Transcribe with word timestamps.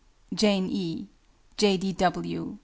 JANE 0.33 0.67
E. 0.71 1.09
J. 1.57 1.77
D. 1.77 1.93
W. 1.93 2.57